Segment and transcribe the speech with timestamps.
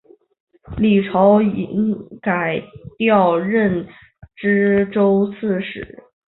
[0.77, 2.59] 李朝隐改
[2.97, 3.87] 调任
[4.35, 6.03] 岐州刺史。